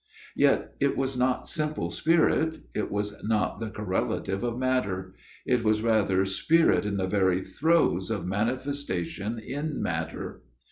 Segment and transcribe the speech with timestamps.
[0.35, 5.13] "Yet it was not simple spirit it was not the correlative of matter.
[5.45, 10.41] It was rather spirit in the very throes of manifestation in matter.